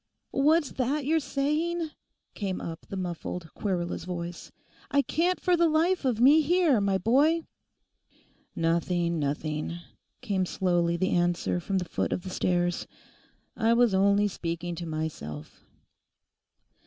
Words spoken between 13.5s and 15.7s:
'I was only speaking to myself.